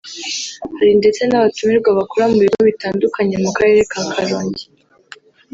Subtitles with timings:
[0.77, 4.65] hari ndetse n’abatumirwa bakora mu bigo bitandukanye mu karere ka Karongi